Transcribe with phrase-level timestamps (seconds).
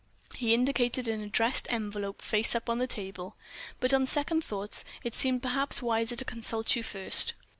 [0.33, 3.35] He indicated an addressed envelope face up on the table.
[3.79, 7.35] "But on second thoughts, it seemed perhaps wiser to consult you first."